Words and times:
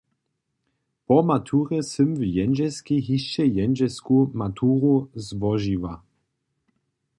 Po 1.05 1.21
maturje 1.29 1.79
sym 1.91 2.09
w 2.19 2.21
Jendźelskej 2.37 2.99
hišće 3.07 3.43
jendźelsku 3.57 4.17
maturu 4.39 4.95
złožiła. 5.27 5.93